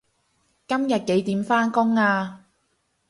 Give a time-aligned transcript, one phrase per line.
[0.67, 2.45] 今日幾點返工啊